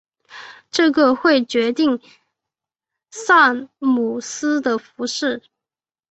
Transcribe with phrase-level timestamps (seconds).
[0.71, 2.01] 这个会决定
[3.11, 5.43] 萨姆斯的服饰。